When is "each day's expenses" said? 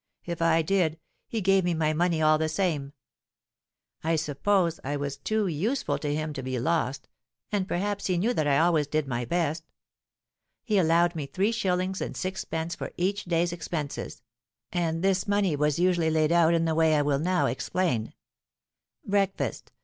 12.97-14.23